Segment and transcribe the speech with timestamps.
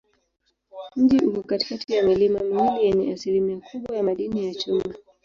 [0.95, 4.93] Mji uko katikati ya milima miwili yenye asilimia kubwa ya madini ya chuma.